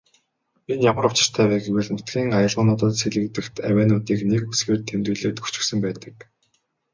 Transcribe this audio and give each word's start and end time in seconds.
Энэ 0.71 0.85
ямар 0.91 1.05
учиртай 1.09 1.45
вэ 1.49 1.57
гэвэл 1.65 1.89
нутгийн 1.93 2.31
аялгуунуудад 2.37 2.93
сэлгэгдэх 3.01 3.45
авиануудыг 3.69 4.19
нэг 4.31 4.43
үсгээр 4.51 4.81
тэмдэглээд 4.87 5.37
өгчихсөн 5.41 5.79
байдаг. 5.85 6.15